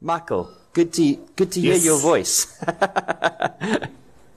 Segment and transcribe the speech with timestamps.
[0.00, 1.82] Michael, good to good to Yes.
[1.82, 2.46] hear your voice.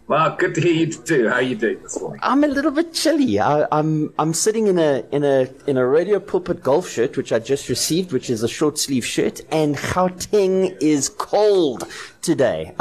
[0.07, 1.29] Well, good to hear you too.
[1.29, 2.19] How are you doing this morning?
[2.21, 3.39] I'm a little bit chilly.
[3.39, 7.31] I, I'm I'm sitting in a in a in a radio pulpit golf shirt which
[7.31, 11.87] I just received, which is a short sleeve shirt, and Gauteng is cold
[12.21, 12.75] today.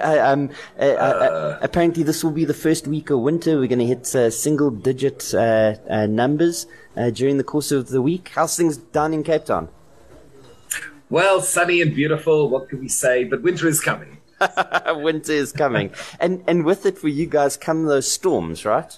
[0.00, 3.58] um, uh, uh, apparently, this will be the first week of winter.
[3.58, 6.66] We're going to hit uh, single digit uh, uh, numbers
[6.96, 8.30] uh, during the course of the week.
[8.34, 9.68] How's things down in Cape Town?
[11.10, 12.48] Well, sunny and beautiful.
[12.48, 13.24] What can we say?
[13.24, 14.18] But winter is coming.
[14.86, 18.96] winter is coming, and and with it for you guys come those storms, right?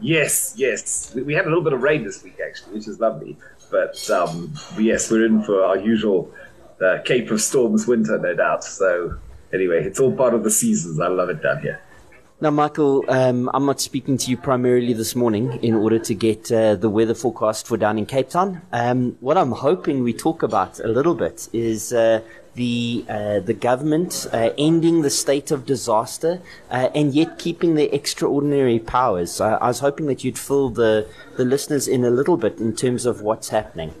[0.00, 1.12] Yes, yes.
[1.14, 3.36] We, we had a little bit of rain this week actually, which is lovely.
[3.70, 6.32] But um, yes, we're in for our usual
[6.80, 8.64] uh, Cape of Storms winter, no doubt.
[8.64, 9.18] So
[9.52, 11.00] anyway, it's all part of the seasons.
[11.00, 11.80] I love it down here.
[12.40, 16.52] Now, Michael, um, I'm not speaking to you primarily this morning in order to get
[16.52, 18.62] uh, the weather forecast for down in Cape Town.
[18.70, 22.20] Um, what I'm hoping we talk about a little bit is uh,
[22.54, 27.88] the uh, the government uh, ending the state of disaster uh, and yet keeping their
[27.90, 29.40] extraordinary powers.
[29.40, 33.04] I was hoping that you'd fill the the listeners in a little bit in terms
[33.04, 33.94] of what's happening.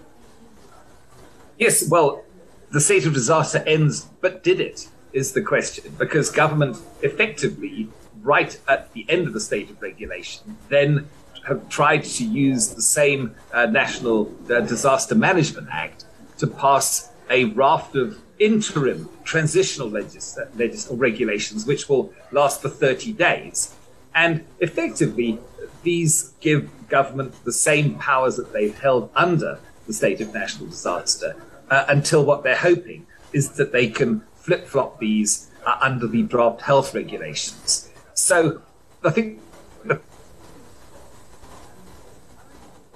[1.58, 2.22] Yes, well,
[2.70, 4.86] the state of disaster ends, but did it?
[5.12, 5.96] Is the question.
[5.98, 7.88] Because government effectively,
[8.28, 11.08] right at the end of the state of regulation, then
[11.46, 16.04] have tried to use the same uh, National uh, Disaster Management Act
[16.36, 23.14] to pass a raft of interim transitional legis- legis- regulations which will last for 30
[23.14, 23.74] days.
[24.14, 25.38] And effectively,
[25.82, 31.34] these give government the same powers that they've held under the state of national disaster
[31.70, 36.22] uh, until what they're hoping is that they can flip flop these uh, under the
[36.22, 37.88] draft health regulations.
[38.18, 38.60] So
[39.04, 39.40] I think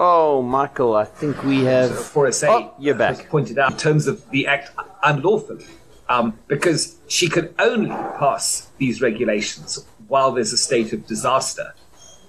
[0.04, 1.90] Oh, Michael, I think we have.
[1.90, 3.28] ForSA Oh, you're back.
[3.28, 4.72] pointed out in terms of the act
[5.04, 5.64] unlawfully,
[6.08, 11.72] um, because she can only pass these regulations while there's a state of disaster.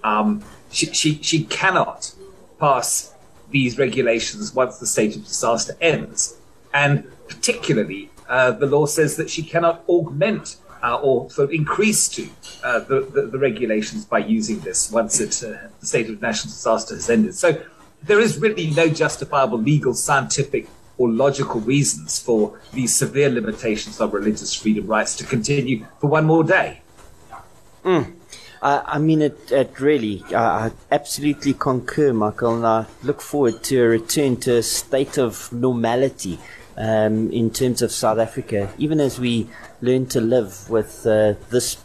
[0.03, 2.13] Um, she, she, she cannot
[2.59, 3.15] pass
[3.49, 6.37] these regulations once the state of disaster ends.
[6.75, 12.09] And particularly, uh, the law says that she cannot augment uh, or sort of increase
[12.09, 12.27] to
[12.63, 16.51] uh, the, the, the regulations by using this once it, uh, the state of national
[16.51, 17.33] disaster has ended.
[17.33, 17.63] So
[18.03, 20.67] there is really no justifiable legal, scientific,
[20.97, 26.25] or logical reasons for these severe limitations on religious freedom rights to continue for one
[26.25, 26.81] more day.
[28.61, 33.77] I, I mean, it, it really, I absolutely concur, Michael, and I look forward to
[33.81, 36.39] a return to a state of normality
[36.77, 39.47] um, in terms of South Africa, even as we
[39.81, 41.77] learn to live with uh, this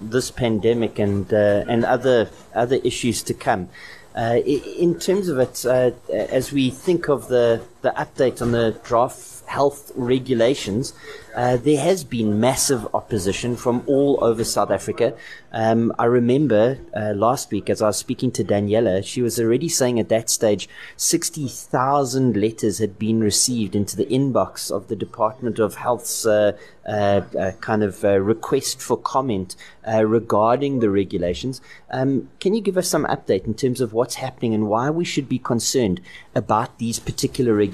[0.00, 3.68] this pandemic and uh, and other other issues to come.
[4.16, 8.78] Uh, in terms of it, uh, as we think of the, the update on the
[8.84, 10.92] draft health regulations,
[11.34, 15.14] uh, there has been massive opposition from all over South Africa.
[15.52, 19.68] Um, I remember uh, last week, as I was speaking to Daniela, she was already
[19.68, 25.58] saying at that stage 60,000 letters had been received into the inbox of the Department
[25.58, 26.52] of Health's uh,
[26.88, 29.56] uh, uh, kind of uh, request for comment
[29.86, 31.60] regarding the regulations.
[31.90, 35.04] Um, can you give us some update in terms of what's happening and why we
[35.04, 36.00] should be concerned
[36.34, 37.67] about these particular regulations?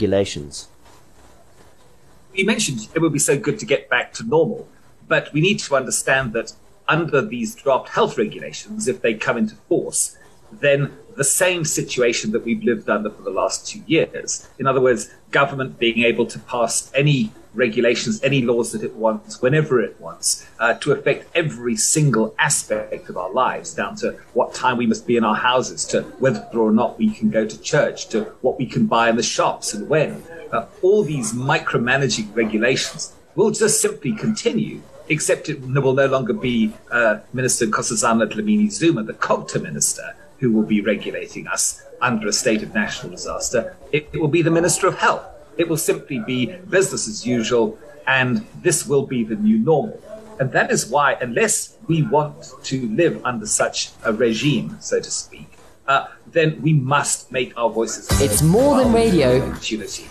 [2.34, 4.68] You mentioned it would be so good to get back to normal,
[5.06, 6.52] but we need to understand that
[6.88, 10.18] under these draft health regulations, if they come into force,
[10.52, 14.48] then the same situation that we've lived under for the last two years.
[14.58, 19.40] In other words, government being able to pass any regulations, any laws that it wants,
[19.40, 24.54] whenever it wants, uh, to affect every single aspect of our lives, down to what
[24.54, 27.60] time we must be in our houses, to whether or not we can go to
[27.60, 30.22] church, to what we can buy in the shops and when.
[30.52, 36.72] Uh, all these micromanaging regulations will just simply continue, except it will no longer be
[36.90, 42.32] uh, Minister Nkosazana Dlamini Zuma, the COGTA minister, who will be regulating us under a
[42.32, 43.76] state of national disaster.
[43.92, 45.24] It, it will be the Minister of Health.
[45.56, 50.00] It will simply be business as usual, and this will be the new normal.
[50.40, 55.10] And that is why, unless we want to live under such a regime, so to
[55.10, 55.46] speak,
[55.86, 58.10] uh, then we must make our voices.
[58.10, 59.50] heard It's more than while we have radio.
[59.50, 60.06] Opportunity.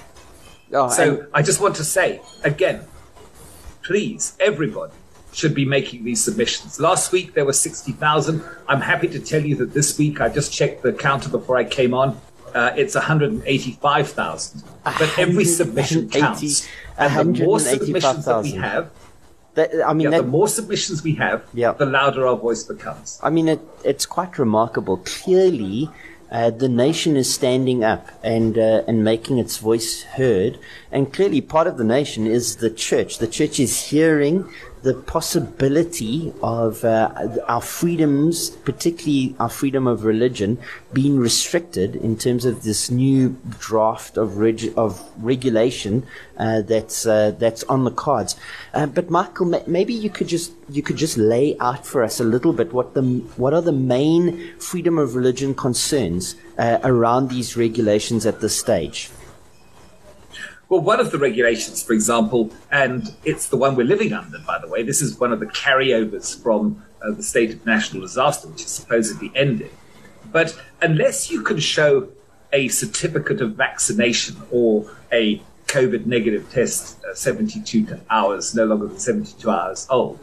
[0.74, 2.82] Oh, and- So I just want to say again,
[3.84, 4.94] please, everybody
[5.34, 6.80] should be making these submissions.
[6.80, 8.42] Last week there were 60,000.
[8.68, 11.64] I'm happy to tell you that this week, I just checked the counter before I
[11.64, 12.20] came on,
[12.54, 14.64] uh, it's 185,000.
[14.84, 16.68] But every submission counts.
[16.98, 18.90] And the more submissions that we have,
[19.56, 21.74] that, I mean, yeah, the more submissions we have, Yeah.
[21.74, 23.20] the louder our voice becomes.
[23.22, 24.98] I mean, it, it's quite remarkable.
[24.98, 25.90] Clearly,
[26.32, 30.58] uh, the nation is standing up and uh, and making its voice heard.
[30.92, 33.20] And clearly, part of the nation is the church.
[33.20, 34.50] The church is hearing
[34.84, 37.10] the possibility of uh,
[37.48, 40.60] our freedoms, particularly our freedom of religion,
[40.92, 46.06] being restricted in terms of this new draft of reg- of regulation
[46.38, 48.36] uh, that's uh, that's on the cards.
[48.74, 52.20] Uh, but Michael, ma- maybe you could just you could just lay out for us
[52.20, 53.02] a little bit what the
[53.38, 59.10] what are the main freedom of religion concerns uh, around these regulations at this stage.
[60.74, 64.58] Well, one of the regulations, for example, and it's the one we're living under, by
[64.58, 68.48] the way, this is one of the carryovers from uh, the state of national disaster,
[68.48, 69.70] which is supposedly ending.
[70.32, 72.10] But unless you can show
[72.52, 78.98] a certificate of vaccination or a COVID negative test uh, 72 hours, no longer than
[78.98, 80.18] 72 hours old,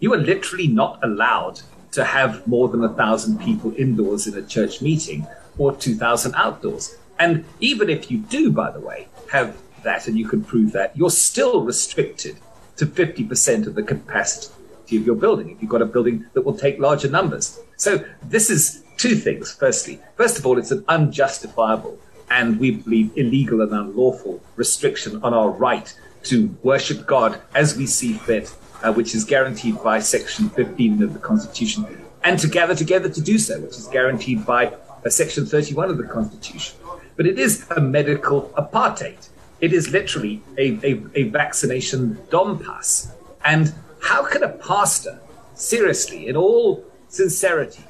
[0.00, 1.60] you are literally not allowed
[1.92, 5.24] to have more than a thousand people indoors in a church meeting
[5.56, 6.96] or 2,000 outdoors.
[7.20, 10.96] And even if you do, by the way, have that and you can prove that,
[10.96, 12.36] you're still restricted
[12.76, 16.56] to 50% of the capacity of your building if you've got a building that will
[16.56, 17.58] take larger numbers.
[17.76, 19.52] So this is two things.
[19.52, 21.98] Firstly, first of all, it's an unjustifiable
[22.30, 25.94] and we believe illegal and unlawful restriction on our right
[26.24, 31.12] to worship God as we see fit, uh, which is guaranteed by Section 15 of
[31.12, 31.86] the Constitution,
[32.24, 35.98] and to gather together to do so, which is guaranteed by uh, Section 31 of
[35.98, 36.76] the Constitution.
[37.16, 39.28] But it is a medical apartheid.
[39.60, 43.12] It is literally a, a, a vaccination dom pass.
[43.44, 43.72] And
[44.02, 45.20] how can a pastor,
[45.54, 47.84] seriously, in all sincerity,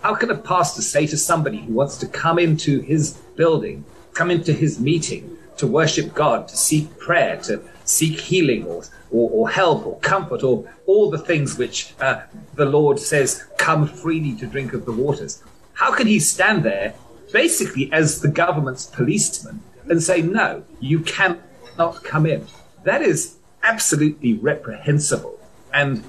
[0.00, 4.30] how can a pastor say to somebody who wants to come into his building, come
[4.30, 9.48] into his meeting to worship God, to seek prayer, to seek healing or, or, or
[9.50, 12.22] help or comfort or all the things which uh,
[12.54, 15.42] the Lord says, come freely to drink of the waters?
[15.74, 16.94] How can he stand there
[17.32, 22.46] basically as the government's policeman and say, no, you cannot come in.
[22.84, 25.38] That is absolutely reprehensible.
[25.72, 26.04] And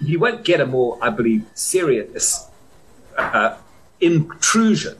[0.00, 2.48] you won't get a more, I believe, serious
[3.16, 3.56] uh,
[4.00, 4.96] intrusion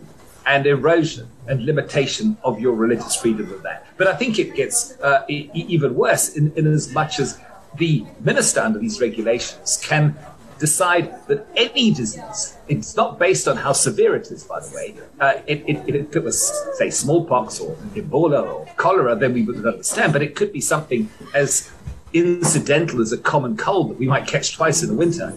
[0.46, 3.86] and erosion and limitation of your religious freedom than that.
[3.96, 7.38] But I think it gets uh, e- even worse in, in as much as
[7.76, 10.16] the minister under these regulations can
[10.60, 14.94] decide that any disease, it's not based on how severe it is, by the way.
[15.18, 16.38] Uh, it, it, if it was,
[16.74, 20.12] say, smallpox or Ebola or cholera, then we would understand.
[20.12, 21.72] But it could be something as
[22.12, 25.32] incidental as a common cold that we might catch twice in the winter.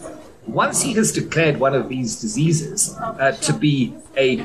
[0.46, 4.42] Once he has declared one of these diseases uh, to be a,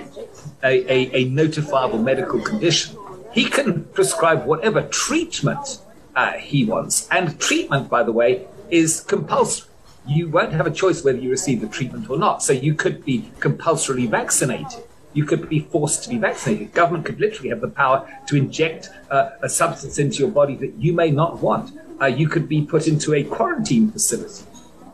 [0.63, 2.97] a, a, a, notifiable medical condition,
[3.33, 5.81] he can prescribe whatever treatment
[6.15, 7.09] uh, he wants.
[7.11, 9.69] And treatment, by the way, is compulsory
[10.09, 12.43] you won't have a choice whether you receive the treatment or not.
[12.43, 14.83] So you could be compulsorily vaccinated.
[15.13, 16.73] You could be forced to be vaccinated.
[16.73, 20.75] Government could literally have the power to inject uh, a substance into your body that
[20.79, 21.79] you may not want.
[22.01, 24.45] Uh, you could be put into a quarantine facility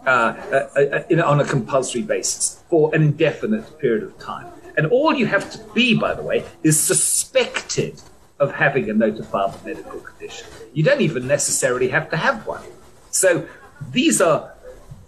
[0.06, 4.46] uh, uh, uh, uh on a compulsory basis for an indefinite period of time.
[4.76, 8.00] And all you have to be, by the way, is suspected
[8.40, 10.48] of having a notifiable medical condition.
[10.72, 12.62] You don't even necessarily have to have one.
[13.10, 13.46] So
[13.92, 14.53] these are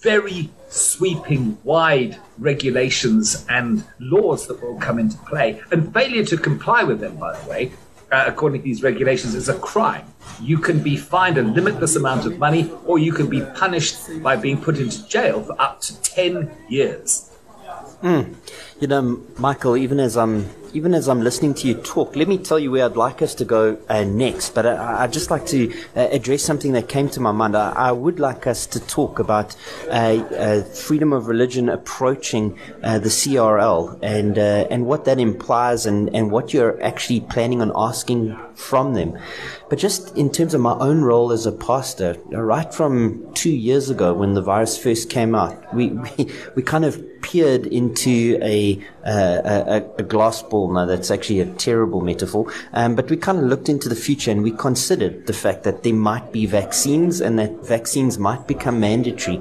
[0.01, 5.61] very sweeping, wide regulations and laws that will come into play.
[5.71, 7.73] And failure to comply with them, by the way,
[8.13, 10.07] uh, according to these regulations, is a crime.
[10.41, 14.37] You can be fined a limitless amount of money, or you can be punished by
[14.37, 17.31] being put into jail for up to 10 years.
[18.03, 18.35] Mm.
[18.79, 22.37] You know, Michael, even as I'm even as I'm listening to you talk, let me
[22.37, 24.51] tell you where I'd like us to go uh, next.
[24.55, 27.57] But I, would just like to uh, address something that came to my mind.
[27.57, 29.57] I, I would like us to talk about
[29.89, 35.87] uh, uh freedom of religion approaching uh, the CRL and uh, and what that implies
[35.87, 39.19] and, and what you're actually planning on asking from them.
[39.71, 43.89] But just in terms of my own role as a pastor, right from two years
[43.89, 48.66] ago when the virus first came out, we, we, we kind of peered into a,
[49.05, 50.73] a, a, glass ball.
[50.73, 52.53] Now, that's actually a terrible metaphor.
[52.73, 55.83] Um, but we kind of looked into the future and we considered the fact that
[55.83, 59.41] there might be vaccines and that vaccines might become mandatory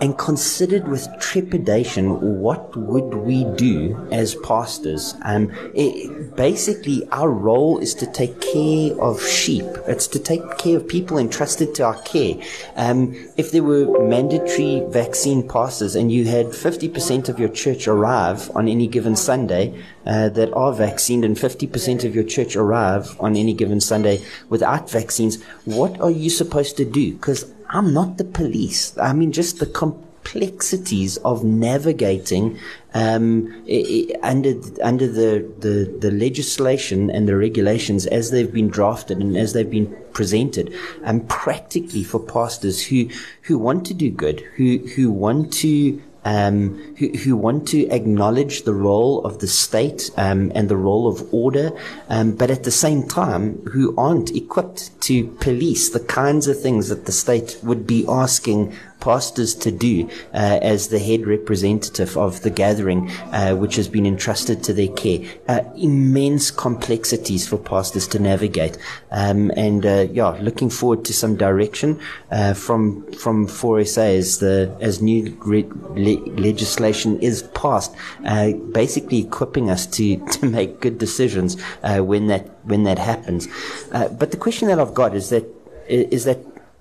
[0.00, 5.14] and considered with trepidation what would we do as pastors.
[5.22, 9.64] Um, it, basically, our role is to take care of sheep.
[9.86, 12.36] It's to take care of people entrusted to our care.
[12.76, 18.50] Um, if there were mandatory vaccine passes and you had 50% of your church arrive
[18.54, 23.36] on any given Sunday uh, that are vaccinated and 50% of your church arrive on
[23.36, 27.14] any given Sunday without vaccines, what are you supposed to do?
[27.14, 28.96] Because I'm not the police.
[28.98, 32.58] I mean, just the complexities of navigating
[32.94, 33.64] um,
[34.22, 39.52] under under the, the the legislation and the regulations as they've been drafted and as
[39.52, 43.08] they've been presented, and practically for pastors who
[43.42, 48.62] who want to do good, who who want to um, who, who, want to acknowledge
[48.62, 51.70] the role of the state um, and the role of order,
[52.08, 56.88] um, but at the same time who aren't equipped to police the kinds of things
[56.88, 62.42] that the state would be asking pastors to do uh, as the head representative of
[62.42, 65.20] the gathering, uh, which has been entrusted to their care.
[65.48, 68.76] Uh, immense complexities for pastors to navigate,
[69.10, 72.00] um, and uh, yeah, looking forward to some direction
[72.30, 79.18] uh, from from ForSA as the as new re- le- legislation is passed, uh, basically
[79.18, 83.48] equipping us to to make good decisions when that when that happens.
[83.90, 85.44] but the question that I've got is that
[85.88, 86.38] is that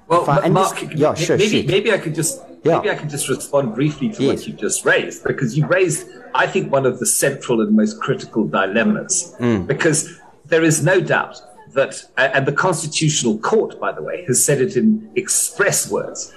[0.08, 2.78] well, Mark, yeah, sure, maybe, maybe I could just yeah.
[2.78, 4.40] maybe I could just respond briefly to yes.
[4.40, 8.00] what you just raised because you raised, I think, one of the central and most
[8.00, 9.68] critical dilemmas mm.
[9.68, 11.42] because there is no doubt
[11.74, 16.34] that, and the Constitutional Court, by the way, has said it in express words.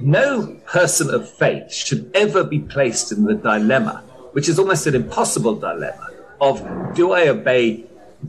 [0.00, 4.94] No person of faith should ever be placed in the dilemma, which is almost an
[4.94, 6.08] impossible dilemma,
[6.40, 7.84] of do I obey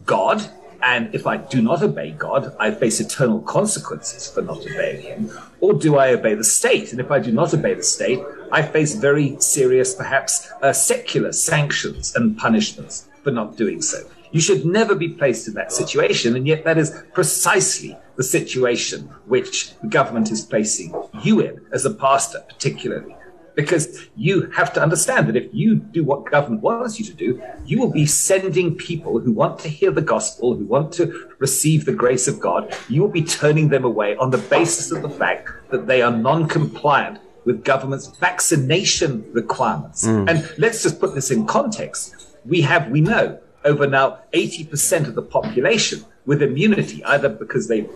[0.06, 0.50] God
[0.84, 5.32] and if I do not obey God, I face eternal consequences for not obeying Him.
[5.62, 6.92] Or do I obey the state?
[6.92, 8.20] And if I do not obey the state,
[8.52, 14.00] I face very serious, perhaps uh, secular sanctions and punishments for not doing so.
[14.32, 19.04] You should never be placed in that situation, and yet that is precisely the situation
[19.26, 23.16] which the government is placing you in as a pastor, particularly
[23.56, 27.42] because you have to understand that if you do what government wants you to do,
[27.66, 31.86] you will be sending people who want to hear the gospel, who want to receive
[31.86, 35.10] the grace of God, you will be turning them away on the basis of the
[35.10, 40.06] fact that they are non compliant with government's vaccination requirements.
[40.06, 40.30] Mm.
[40.30, 42.16] And let's just put this in context.
[42.46, 47.90] We have, we know, over now 80% of the population with immunity, either because they've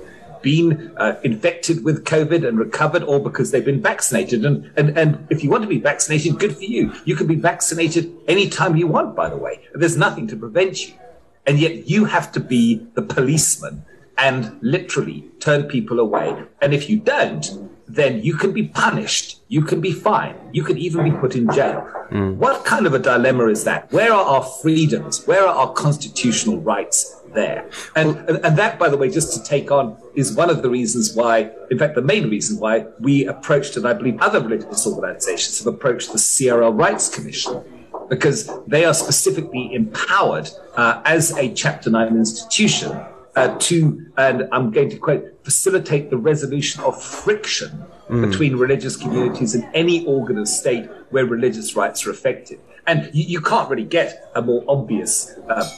[0.48, 0.70] been
[1.04, 4.39] uh, infected with COVID and recovered, or because they've been vaccinated.
[4.50, 6.84] And, and, and if you want to be vaccinated, good for you.
[7.10, 8.04] You can be vaccinated
[8.36, 9.56] anytime you want, by the way.
[9.82, 10.94] There's nothing to prevent you.
[11.48, 12.63] And yet you have to be
[12.98, 13.75] the policeman
[14.18, 16.36] and literally turn people away.
[16.62, 20.78] And if you don't, then you can be punished, you can be fined, you can
[20.78, 21.88] even be put in jail.
[22.12, 22.36] Mm.
[22.36, 23.92] What kind of a dilemma is that?
[23.92, 25.26] Where are our freedoms?
[25.26, 27.18] Where are our constitutional rights?
[27.34, 27.70] there.
[27.96, 30.70] And, and, and that, by the way, just to take on, is one of the
[30.70, 34.86] reasons why, in fact, the main reason why we approached, and I believe other religious
[34.88, 37.64] organizations have approached the CRL Rights Commission,
[38.10, 42.92] because they are specifically empowered uh, as a Chapter 9 institution
[43.38, 48.29] uh, to, and I'm going to quote, facilitate the resolution of friction mm.
[48.29, 52.60] between religious communities in any organ of state where religious rights are affected.
[52.88, 55.70] And you, you can't really get a more obvious uh,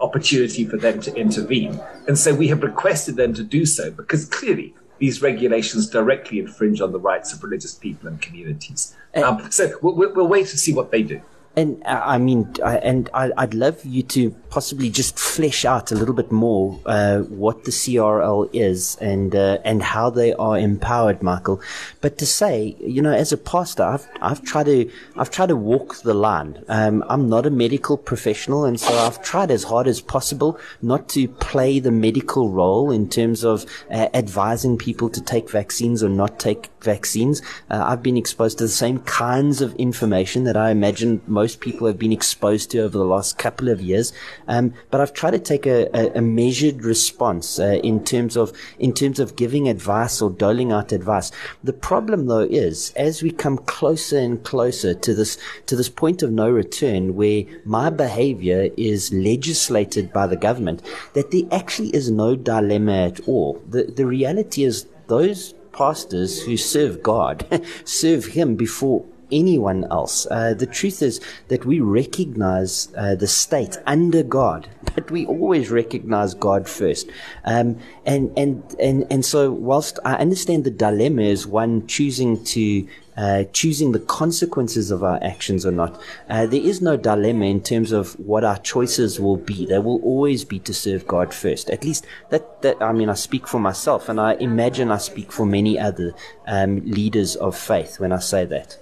[0.00, 1.80] opportunity for them to intervene.
[2.06, 6.80] And so we have requested them to do so because clearly these regulations directly infringe
[6.80, 8.94] on the rights of religious people and communities.
[9.14, 11.20] Um, so we'll, we'll, wait to see what they do.
[11.54, 15.92] And uh, I mean, I, and I, would love you to possibly just flesh out
[15.92, 20.56] a little bit more uh, what the CRL is and uh, and how they are
[20.56, 21.60] empowered, Michael.
[22.00, 25.56] But to say, you know, as a pastor, I've I've tried to I've tried to
[25.56, 26.64] walk the line.
[26.68, 31.10] Um, I'm not a medical professional, and so I've tried as hard as possible not
[31.10, 36.08] to play the medical role in terms of uh, advising people to take vaccines or
[36.08, 37.42] not take vaccines.
[37.68, 41.86] Uh, I've been exposed to the same kinds of information that I imagine most people
[41.86, 44.14] have been exposed to over the last couple of years.
[44.48, 48.52] Um, but I've tried to take a, a, a measured response uh, in terms of
[48.78, 51.30] in terms of giving advice or doling out advice.
[51.64, 56.22] The problem, though, is as we come closer and closer to this to this point
[56.22, 60.82] of no return, where my behaviour is legislated by the government,
[61.14, 63.62] that there actually is no dilemma at all.
[63.68, 67.46] The the reality is those pastors who serve God
[67.84, 70.26] serve Him before anyone else.
[70.30, 75.70] Uh, the truth is that we recognize uh, the state under God, but we always
[75.70, 77.08] recognize God first.
[77.44, 82.86] Um, and, and, and, and so whilst I understand the dilemma is one choosing to
[83.16, 86.00] uh, choosing the consequences of our actions or not.
[86.28, 89.64] Uh, there is no dilemma in terms of what our choices will be.
[89.64, 91.70] They will always be to serve God first.
[91.70, 95.32] At least that, that I mean, I speak for myself and I imagine I speak
[95.32, 96.14] for many other
[96.46, 98.78] um, leaders of faith when I say that.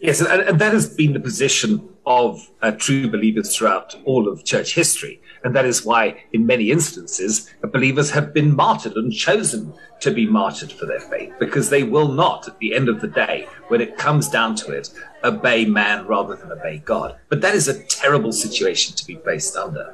[0.00, 4.74] Yes, and, that has been the position of uh, true believers throughout all of church
[4.74, 5.20] history.
[5.44, 10.26] And that is why, in many instances, believers have been martyred and chosen to be
[10.26, 13.80] martyred for their faith, because they will not, at the end of the day, when
[13.80, 14.90] it comes down to it,
[15.24, 17.16] obey man rather than obey God.
[17.28, 19.86] But that is a terrible situation to be placed under.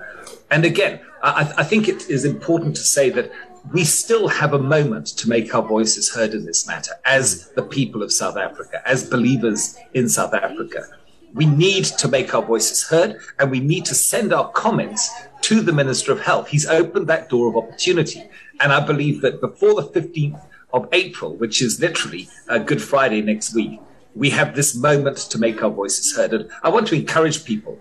[0.51, 3.33] And again, I, I think it is important to say that
[3.73, 7.63] we still have a moment to make our voices heard in this matter as the
[7.63, 10.87] people of South Africa, as believers in South Africa.
[11.33, 15.11] We need to make our voices heard and we need to send our comments
[15.43, 16.49] to the Minister of Health.
[16.49, 18.23] He's opened that door of opportunity.
[18.61, 20.41] And I believe that before the 15th
[20.73, 23.81] of April, which is literally a Good Friday next week,
[24.15, 26.33] we have this moment to make our voices heard.
[26.33, 27.81] And I want to encourage people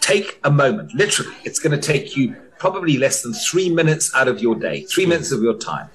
[0.00, 4.28] take a moment, literally, it's going to take you probably less than three minutes out
[4.28, 5.10] of your day, three hmm.
[5.10, 5.88] minutes of your time.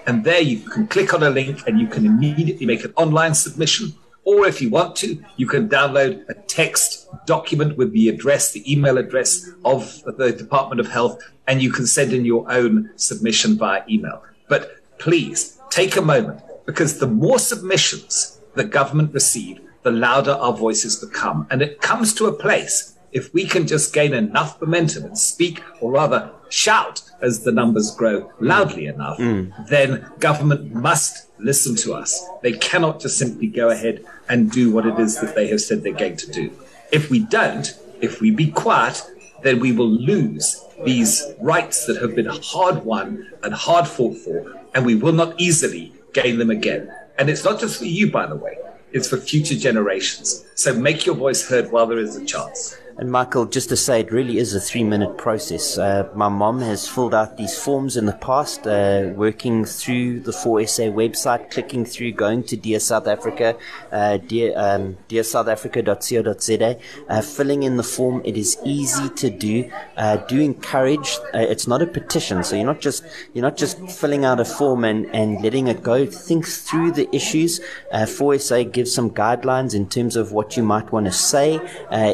[0.06, 3.34] and there you can click on a link and you can immediately make an online
[3.34, 3.92] submission.
[4.24, 8.70] Or if you want to, you can download a text document with the address, the
[8.70, 13.56] email address of the Department of Health, and you can send in your own submission
[13.56, 14.24] via email.
[14.48, 20.52] But please take a moment because the more submissions the government receive, the louder our
[20.52, 21.46] voices become.
[21.48, 25.62] And it comes to a place, if we can just gain enough momentum and speak,
[25.80, 29.52] or rather shout as the numbers grow loudly enough, mm.
[29.68, 32.20] then government must listen to us.
[32.42, 35.84] They cannot just simply go ahead and do what it is that they have said
[35.84, 36.50] they're going to do.
[36.90, 39.00] If we don't, if we be quiet,
[39.44, 44.60] then we will lose these rights that have been hard won and hard fought for,
[44.74, 46.92] and we will not easily gain them again.
[47.18, 48.58] And it's not just for you, by the way.
[48.96, 50.46] It's for future generations.
[50.54, 52.78] So make your voice heard while there is a chance.
[52.98, 55.76] And Michael, just to say, it really is a three minute process.
[55.76, 60.32] Uh, my mom has filled out these forms in the past, uh, working through the
[60.32, 63.54] ForSA website, clicking through, going to Dear South Africa,
[63.92, 66.78] uh, dear, um, dearsouthafrica.co.za,
[67.10, 68.22] uh, filling in the form.
[68.24, 69.70] It is easy to do.
[69.98, 73.78] Uh, do encourage, uh, it's not a petition, so you're not just, you're not just
[73.90, 76.06] filling out a form and, and letting it go.
[76.06, 77.60] Think through the issues.
[77.92, 81.60] Uh, ForSA gives some guidelines in terms of what you might want to say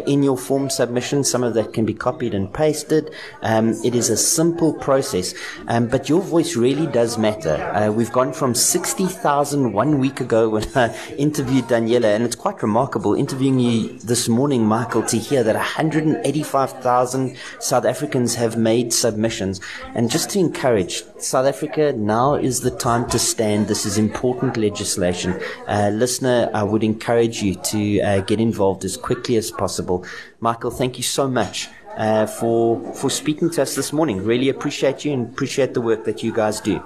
[0.08, 1.24] in your form submission.
[1.24, 3.12] Some of that can be copied and pasted.
[3.42, 5.34] Um, it is a simple process,
[5.68, 7.56] um, but your voice really does matter.
[7.74, 12.62] Uh, we've gone from 60,000 one week ago when I interviewed Daniela, and it's quite
[12.62, 19.61] remarkable interviewing you this morning, Michael, to hear that 185,000 South Africans have made submissions.
[19.94, 23.68] And just to encourage, South Africa, now is the time to stand.
[23.68, 25.40] This is important legislation.
[25.68, 30.04] Uh, listener, I would encourage you to uh, get involved as quickly as possible.
[30.40, 34.24] Michael, thank you so much uh, for for speaking to us this morning.
[34.24, 36.82] Really appreciate you and appreciate the work that you guys do.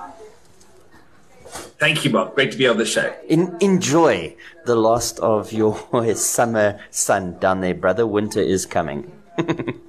[1.79, 2.35] Thank you, Mark.
[2.35, 3.14] Great to be on the show.
[3.29, 5.79] In, enjoy the last of your
[6.14, 8.07] summer sun down there, brother.
[8.07, 9.11] Winter is coming.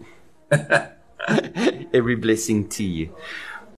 [1.93, 3.15] Every blessing to you.